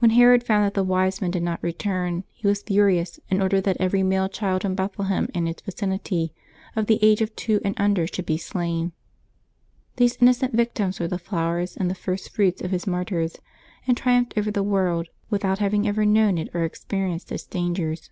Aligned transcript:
When 0.00 0.10
Herod 0.10 0.42
found 0.42 0.64
that 0.64 0.74
the 0.74 0.82
Wise 0.82 1.20
Men 1.20 1.30
did 1.30 1.44
not 1.44 1.62
return, 1.62 2.24
he 2.32 2.48
was 2.48 2.64
furious, 2.64 3.20
and 3.30 3.40
ordered 3.40 3.60
that 3.62 3.76
every 3.78 4.02
male 4.02 4.28
child 4.28 4.64
in 4.64 4.74
Bethlehem 4.74 5.28
and 5.36 5.48
its 5.48 5.62
vicinity 5.62 6.34
of 6.74 6.86
the 6.88 6.98
age 7.00 7.22
of 7.22 7.32
two 7.36 7.60
and 7.64 7.72
under 7.78 8.08
should 8.08 8.26
be 8.26 8.38
slain. 8.38 8.90
These 9.98 10.16
inno 10.16 10.34
cent 10.34 10.52
victims 10.54 10.98
were 10.98 11.06
the 11.06 11.16
flowers 11.16 11.76
and 11.76 11.88
the 11.88 11.94
first 11.94 12.30
fruits 12.30 12.60
of 12.60 12.72
His 12.72 12.88
martyrs, 12.88 13.36
and 13.86 13.96
triumphed 13.96 14.36
over 14.36 14.50
the 14.50 14.64
world, 14.64 15.10
without 15.30 15.60
having 15.60 15.86
ever 15.86 16.04
known 16.04 16.38
it 16.38 16.48
or 16.52 16.64
experienced 16.64 17.30
its 17.30 17.46
dangers. 17.46 18.10